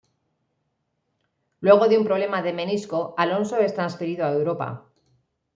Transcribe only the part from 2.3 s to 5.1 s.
de menisco, Alonso es transferido a Europa.